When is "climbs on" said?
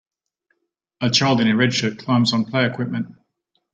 1.99-2.45